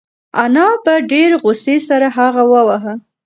انا 0.43 0.67
په 0.83 0.93
ډېرې 1.11 1.35
غوسې 1.41 1.75
سره 1.87 2.07
هغه 2.17 2.43
وواهه. 2.51 2.93